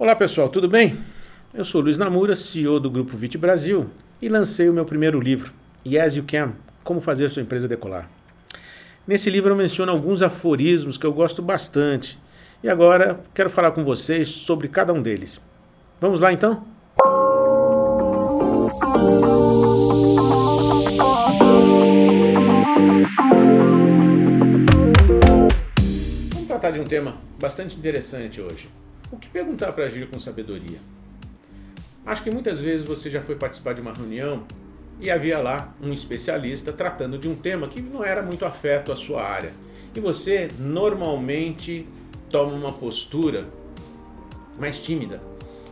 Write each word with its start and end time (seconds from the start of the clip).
Olá 0.00 0.16
pessoal, 0.16 0.48
tudo 0.48 0.66
bem? 0.66 0.96
Eu 1.52 1.62
sou 1.62 1.82
Luiz 1.82 1.98
Namura, 1.98 2.34
CEO 2.34 2.80
do 2.80 2.90
Grupo 2.90 3.18
Vit 3.18 3.36
Brasil 3.36 3.90
e 4.22 4.30
lancei 4.30 4.66
o 4.66 4.72
meu 4.72 4.86
primeiro 4.86 5.20
livro, 5.20 5.52
Yes 5.86 6.16
You 6.16 6.24
Can, 6.26 6.54
Como 6.82 7.02
Fazer 7.02 7.28
Sua 7.28 7.42
Empresa 7.42 7.68
Decolar. 7.68 8.08
Nesse 9.06 9.28
livro 9.28 9.50
eu 9.50 9.56
menciono 9.56 9.92
alguns 9.92 10.22
aforismos 10.22 10.96
que 10.96 11.04
eu 11.04 11.12
gosto 11.12 11.42
bastante 11.42 12.18
e 12.62 12.68
agora 12.70 13.20
quero 13.34 13.50
falar 13.50 13.72
com 13.72 13.84
vocês 13.84 14.30
sobre 14.30 14.68
cada 14.68 14.90
um 14.90 15.02
deles. 15.02 15.38
Vamos 16.00 16.18
lá 16.18 16.32
então? 16.32 16.64
Vamos 26.32 26.46
tratar 26.48 26.70
de 26.70 26.80
um 26.80 26.84
tema 26.84 27.16
bastante 27.38 27.76
interessante 27.76 28.40
hoje. 28.40 28.79
O 29.10 29.16
que 29.16 29.28
perguntar 29.28 29.72
para 29.72 29.84
agir 29.84 30.08
com 30.08 30.20
sabedoria? 30.20 30.78
Acho 32.06 32.22
que 32.22 32.30
muitas 32.30 32.60
vezes 32.60 32.86
você 32.86 33.10
já 33.10 33.20
foi 33.20 33.34
participar 33.34 33.72
de 33.72 33.80
uma 33.80 33.92
reunião 33.92 34.44
e 35.00 35.10
havia 35.10 35.38
lá 35.38 35.74
um 35.82 35.92
especialista 35.92 36.72
tratando 36.72 37.18
de 37.18 37.26
um 37.26 37.34
tema 37.34 37.66
que 37.66 37.80
não 37.80 38.04
era 38.04 38.22
muito 38.22 38.44
afeto 38.44 38.92
à 38.92 38.96
sua 38.96 39.22
área. 39.22 39.52
E 39.94 39.98
você 39.98 40.48
normalmente 40.58 41.86
toma 42.30 42.52
uma 42.52 42.72
postura 42.72 43.48
mais 44.58 44.78
tímida. 44.78 45.20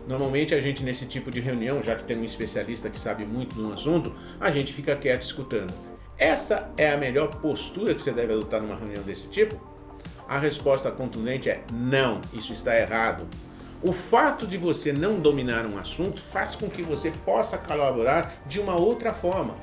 Normalmente 0.08 0.54
a 0.54 0.60
gente 0.60 0.82
nesse 0.82 1.06
tipo 1.06 1.30
de 1.30 1.38
reunião, 1.38 1.82
já 1.82 1.94
que 1.94 2.02
tem 2.02 2.18
um 2.18 2.24
especialista 2.24 2.90
que 2.90 2.98
sabe 2.98 3.24
muito 3.24 3.60
um 3.60 3.72
assunto, 3.72 4.12
a 4.40 4.50
gente 4.50 4.72
fica 4.72 4.96
quieto 4.96 5.22
escutando. 5.22 5.72
Essa 6.16 6.72
é 6.76 6.90
a 6.90 6.96
melhor 6.96 7.28
postura 7.36 7.94
que 7.94 8.02
você 8.02 8.10
deve 8.10 8.32
adotar 8.32 8.60
numa 8.60 8.74
reunião 8.74 9.02
desse 9.04 9.28
tipo? 9.28 9.77
A 10.28 10.38
resposta 10.38 10.90
contundente 10.90 11.48
é 11.48 11.62
não, 11.72 12.20
isso 12.34 12.52
está 12.52 12.78
errado. 12.78 13.26
O 13.82 13.94
fato 13.94 14.46
de 14.46 14.58
você 14.58 14.92
não 14.92 15.18
dominar 15.18 15.64
um 15.64 15.78
assunto 15.78 16.20
faz 16.20 16.54
com 16.54 16.68
que 16.68 16.82
você 16.82 17.10
possa 17.24 17.56
colaborar 17.56 18.42
de 18.46 18.60
uma 18.60 18.78
outra 18.78 19.14
forma 19.14 19.54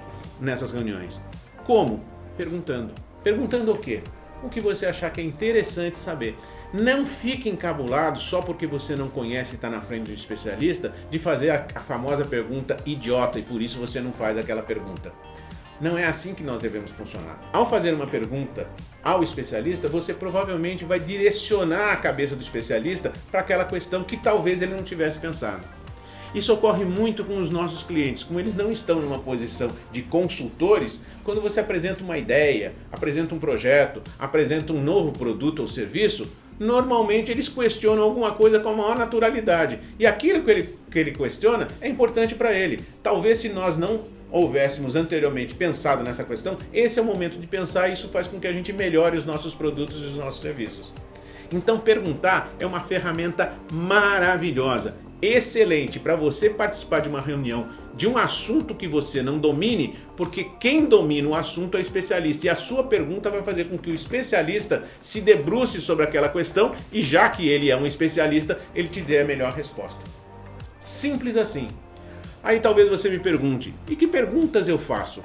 nessas 0.41 0.71
reuniões. 0.71 1.21
Como? 1.65 2.03
Perguntando. 2.35 2.95
Perguntando 3.23 3.73
o 3.73 3.77
quê? 3.77 4.01
O 4.41 4.49
que 4.49 4.59
você 4.59 4.87
achar 4.87 5.11
que 5.11 5.21
é 5.21 5.23
interessante 5.23 5.97
saber. 5.97 6.35
Não 6.73 7.05
fique 7.05 7.47
encabulado 7.47 8.19
só 8.19 8.41
porque 8.41 8.65
você 8.65 8.95
não 8.95 9.07
conhece 9.07 9.51
e 9.51 9.55
está 9.55 9.69
na 9.69 9.81
frente 9.81 10.05
de 10.05 10.11
um 10.13 10.15
especialista 10.15 10.93
de 11.11 11.19
fazer 11.19 11.51
a, 11.51 11.67
a 11.75 11.81
famosa 11.81 12.25
pergunta 12.25 12.75
idiota 12.87 13.37
e 13.37 13.43
por 13.43 13.61
isso 13.61 13.77
você 13.77 14.01
não 14.01 14.11
faz 14.11 14.35
aquela 14.35 14.63
pergunta. 14.63 15.13
Não 15.79 15.97
é 15.97 16.05
assim 16.05 16.33
que 16.33 16.43
nós 16.43 16.61
devemos 16.61 16.91
funcionar. 16.91 17.37
Ao 17.51 17.69
fazer 17.69 17.93
uma 17.93 18.07
pergunta 18.07 18.67
ao 19.03 19.21
especialista, 19.21 19.89
você 19.89 20.13
provavelmente 20.13 20.85
vai 20.85 20.99
direcionar 20.99 21.91
a 21.91 21.97
cabeça 21.97 22.33
do 22.33 22.41
especialista 22.41 23.11
para 23.29 23.41
aquela 23.41 23.65
questão 23.65 24.03
que 24.03 24.15
talvez 24.15 24.61
ele 24.61 24.73
não 24.73 24.83
tivesse 24.83 25.19
pensado. 25.19 25.63
Isso 26.33 26.53
ocorre 26.53 26.83
muito 26.83 27.23
com 27.23 27.37
os 27.39 27.49
nossos 27.49 27.83
clientes, 27.83 28.23
como 28.23 28.39
eles 28.39 28.55
não 28.55 28.71
estão 28.71 29.01
numa 29.01 29.19
posição 29.19 29.69
de 29.91 30.01
consultores, 30.01 30.99
quando 31.23 31.41
você 31.41 31.59
apresenta 31.59 32.03
uma 32.03 32.17
ideia, 32.17 32.73
apresenta 32.91 33.33
um 33.33 33.39
projeto, 33.39 34.01
apresenta 34.19 34.73
um 34.73 34.81
novo 34.81 35.11
produto 35.11 35.59
ou 35.59 35.67
serviço, 35.67 36.27
normalmente 36.59 37.31
eles 37.31 37.49
questionam 37.49 38.03
alguma 38.03 38.33
coisa 38.33 38.59
com 38.59 38.69
a 38.69 38.73
maior 38.73 38.97
naturalidade. 38.97 39.79
E 39.97 40.05
aquilo 40.05 40.43
que 40.43 40.51
ele, 40.51 40.69
que 40.91 40.99
ele 40.99 41.11
questiona 41.11 41.67
é 41.79 41.87
importante 41.87 42.35
para 42.35 42.53
ele. 42.53 42.81
Talvez 43.01 43.39
se 43.39 43.49
nós 43.49 43.77
não 43.77 44.05
houvéssemos 44.31 44.95
anteriormente 44.95 45.53
pensado 45.53 46.03
nessa 46.03 46.23
questão, 46.23 46.57
esse 46.73 46.99
é 46.99 47.01
o 47.01 47.05
momento 47.05 47.39
de 47.39 47.47
pensar 47.47 47.89
e 47.89 47.93
isso 47.93 48.09
faz 48.09 48.27
com 48.27 48.39
que 48.39 48.47
a 48.47 48.53
gente 48.53 48.73
melhore 48.73 49.17
os 49.17 49.25
nossos 49.25 49.53
produtos 49.53 50.01
e 50.01 50.05
os 50.05 50.15
nossos 50.15 50.41
serviços. 50.41 50.93
Então, 51.51 51.79
perguntar 51.79 52.53
é 52.59 52.65
uma 52.65 52.81
ferramenta 52.81 53.53
maravilhosa, 53.71 54.95
excelente 55.21 55.99
para 55.99 56.15
você 56.15 56.49
participar 56.49 56.99
de 56.99 57.09
uma 57.09 57.21
reunião 57.21 57.67
de 57.95 58.07
um 58.07 58.17
assunto 58.17 58.75
que 58.75 58.87
você 58.87 59.21
não 59.21 59.39
domine, 59.39 59.95
porque 60.17 60.43
quem 60.59 60.85
domina 60.85 61.29
o 61.29 61.35
assunto 61.35 61.77
é 61.77 61.81
especialista 61.81 62.45
e 62.45 62.49
a 62.49 62.55
sua 62.55 62.83
pergunta 62.83 63.29
vai 63.29 63.41
fazer 63.41 63.65
com 63.65 63.77
que 63.77 63.89
o 63.89 63.93
especialista 63.93 64.83
se 65.01 65.21
debruce 65.21 65.79
sobre 65.79 66.03
aquela 66.03 66.27
questão 66.27 66.75
e, 66.91 67.01
já 67.01 67.29
que 67.29 67.47
ele 67.47 67.71
é 67.71 67.77
um 67.77 67.85
especialista, 67.85 68.59
ele 68.75 68.89
te 68.89 68.99
dê 68.99 69.19
a 69.19 69.25
melhor 69.25 69.53
resposta. 69.53 70.03
Simples 70.79 71.37
assim. 71.37 71.69
Aí 72.45 72.59
talvez 72.59 72.87
você 72.87 73.09
me 73.09 73.17
pergunte: 73.17 73.73
e 73.89 73.95
que 73.95 74.07
perguntas 74.07 74.67
eu 74.67 74.77
faço? 74.77 75.21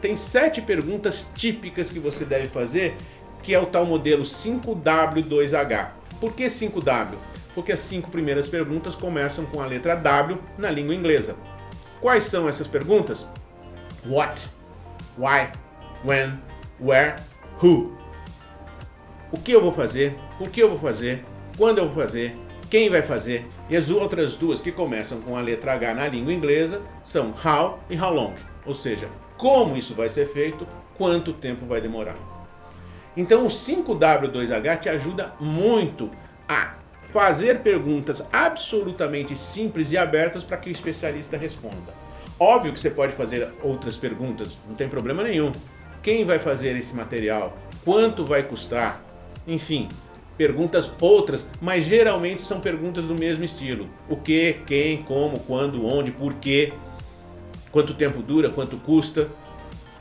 Tem 0.00 0.16
sete 0.16 0.60
perguntas 0.60 1.30
típicas 1.34 1.90
que 1.90 2.00
você 2.00 2.24
deve 2.24 2.48
fazer, 2.48 2.96
que 3.42 3.54
é 3.54 3.58
o 3.58 3.66
tal 3.66 3.86
modelo 3.86 4.24
5W2H. 4.24 5.90
Por 6.20 6.34
que 6.34 6.46
5W? 6.46 7.14
Porque 7.54 7.72
as 7.72 7.80
cinco 7.80 8.10
primeiras 8.10 8.48
perguntas 8.48 8.94
começam 8.94 9.46
com 9.46 9.62
a 9.62 9.66
letra 9.66 9.94
W 9.94 10.38
na 10.58 10.70
língua 10.70 10.94
inglesa. 10.94 11.36
Quais 12.00 12.24
são 12.24 12.48
essas 12.48 12.66
perguntas? 12.66 13.26
What, 14.04 14.42
why, 15.16 15.50
when, 16.04 16.34
where, 16.80 17.14
who. 17.62 17.96
O 19.32 19.38
que 19.38 19.52
eu 19.52 19.62
vou 19.62 19.72
fazer? 19.72 20.16
Por 20.36 20.50
que 20.50 20.62
eu 20.62 20.68
vou 20.68 20.78
fazer? 20.78 21.24
Quando 21.56 21.78
eu 21.78 21.88
vou 21.88 21.94
fazer? 21.94 22.36
Quem 22.70 22.90
vai 22.90 23.02
fazer. 23.02 23.46
E 23.68 23.76
as 23.76 23.90
outras 23.90 24.36
duas 24.36 24.60
que 24.60 24.72
começam 24.72 25.20
com 25.20 25.36
a 25.36 25.40
letra 25.40 25.74
H 25.74 25.94
na 25.94 26.08
língua 26.08 26.32
inglesa 26.32 26.82
são 27.04 27.34
how 27.44 27.80
e 27.90 27.98
how 27.98 28.12
long, 28.12 28.34
ou 28.64 28.74
seja, 28.74 29.08
como 29.36 29.76
isso 29.76 29.94
vai 29.94 30.08
ser 30.08 30.26
feito, 30.28 30.66
quanto 30.96 31.32
tempo 31.32 31.66
vai 31.66 31.80
demorar. 31.80 32.16
Então 33.16 33.46
o 33.46 33.48
5W2H 33.48 34.80
te 34.80 34.88
ajuda 34.88 35.32
muito 35.40 36.10
a 36.48 36.74
fazer 37.10 37.60
perguntas 37.60 38.26
absolutamente 38.32 39.36
simples 39.36 39.90
e 39.90 39.96
abertas 39.96 40.42
para 40.42 40.56
que 40.56 40.68
o 40.68 40.72
especialista 40.72 41.36
responda. 41.36 41.94
Óbvio 42.38 42.72
que 42.72 42.80
você 42.80 42.90
pode 42.90 43.14
fazer 43.14 43.48
outras 43.62 43.96
perguntas, 43.96 44.58
não 44.68 44.74
tem 44.74 44.88
problema 44.88 45.22
nenhum. 45.22 45.50
Quem 46.02 46.24
vai 46.24 46.38
fazer 46.38 46.76
esse 46.76 46.94
material? 46.94 47.56
Quanto 47.84 48.24
vai 48.24 48.42
custar? 48.42 49.00
Enfim, 49.46 49.88
perguntas 50.36 50.90
outras, 51.00 51.48
mas 51.60 51.84
geralmente 51.84 52.42
são 52.42 52.60
perguntas 52.60 53.04
do 53.04 53.14
mesmo 53.14 53.44
estilo: 53.44 53.88
o 54.08 54.16
que, 54.16 54.60
quem, 54.66 55.02
como, 55.02 55.38
quando, 55.40 55.84
onde, 55.86 56.10
por 56.10 56.34
quê, 56.34 56.72
quanto 57.70 57.94
tempo 57.94 58.22
dura, 58.22 58.48
quanto 58.48 58.76
custa, 58.76 59.28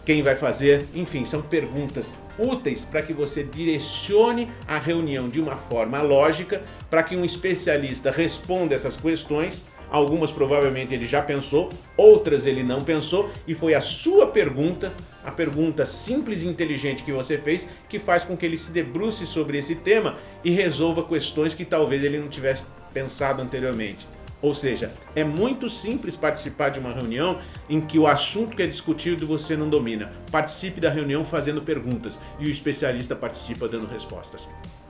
quem 0.05 0.21
vai 0.21 0.35
fazer, 0.35 0.85
enfim, 0.93 1.25
são 1.25 1.41
perguntas 1.41 2.13
úteis 2.37 2.85
para 2.85 3.01
que 3.01 3.13
você 3.13 3.43
direcione 3.43 4.51
a 4.67 4.77
reunião 4.77 5.29
de 5.29 5.39
uma 5.39 5.55
forma 5.55 6.01
lógica 6.01 6.61
para 6.89 7.01
que 7.01 7.15
um 7.15 7.25
especialista 7.25 8.11
responda 8.11 8.75
essas 8.75 8.95
questões 8.97 9.63
Algumas 9.95 10.29
provavelmente 10.29 10.93
ele 10.93 11.05
já 11.05 11.21
pensou, 11.21 11.69
outras 11.95 12.45
ele 12.45 12.63
não 12.63 12.81
pensou, 12.81 13.31
e 13.47 13.55
foi 13.55 13.73
a 13.73 13.79
sua 13.79 14.27
pergunta, 14.27 14.93
a 15.23 15.31
pergunta 15.31 15.85
simples 15.85 16.43
e 16.43 16.47
inteligente 16.47 17.01
que 17.01 17.13
você 17.13 17.37
fez, 17.37 17.65
que 17.87 17.97
faz 17.97 18.25
com 18.25 18.35
que 18.35 18.45
ele 18.45 18.57
se 18.57 18.73
debruce 18.73 19.25
sobre 19.25 19.57
esse 19.57 19.73
tema 19.73 20.17
e 20.43 20.51
resolva 20.51 21.01
questões 21.01 21.55
que 21.55 21.63
talvez 21.63 22.03
ele 22.03 22.19
não 22.19 22.27
tivesse 22.27 22.65
pensado 22.93 23.41
anteriormente. 23.41 24.05
Ou 24.41 24.53
seja, 24.53 24.91
é 25.15 25.23
muito 25.23 25.69
simples 25.69 26.17
participar 26.17 26.71
de 26.71 26.79
uma 26.81 26.91
reunião 26.91 27.39
em 27.69 27.79
que 27.79 27.97
o 27.97 28.05
assunto 28.05 28.53
que 28.53 28.63
é 28.63 28.67
discutido 28.67 29.25
você 29.25 29.55
não 29.55 29.69
domina. 29.69 30.11
Participe 30.29 30.81
da 30.81 30.89
reunião 30.89 31.23
fazendo 31.23 31.61
perguntas 31.61 32.19
e 32.37 32.47
o 32.47 32.51
especialista 32.51 33.15
participa 33.15 33.65
dando 33.65 33.87
respostas. 33.87 34.45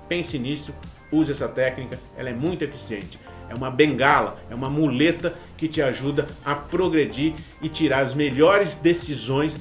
Pense 0.08 0.38
nisso, 0.38 0.74
use 1.12 1.32
essa 1.32 1.48
técnica, 1.48 2.00
ela 2.18 2.30
é 2.30 2.34
muito 2.34 2.64
eficiente. 2.64 3.20
É 3.50 3.54
uma 3.54 3.70
bengala, 3.70 4.38
é 4.50 4.56
uma 4.56 4.70
muleta 4.70 5.36
que 5.56 5.68
te 5.68 5.82
ajuda 5.82 6.26
a 6.44 6.56
progredir 6.56 7.34
e 7.62 7.70
tirar 7.70 8.00
as 8.00 8.14
melhores 8.14 8.78
decisões 8.78 9.56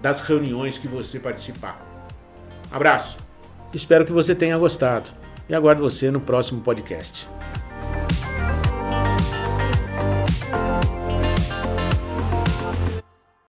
das 0.00 0.20
reuniões 0.20 0.78
que 0.78 0.86
você 0.86 1.18
participar. 1.18 1.80
Abraço. 2.70 3.16
Espero 3.74 4.06
que 4.06 4.12
você 4.12 4.34
tenha 4.34 4.56
gostado 4.56 5.10
e 5.48 5.54
aguardo 5.54 5.82
você 5.82 6.10
no 6.10 6.20
próximo 6.20 6.60
podcast. 6.60 7.26